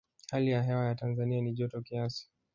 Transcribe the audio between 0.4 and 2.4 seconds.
ya hewa ya tanzania ni joto kiasi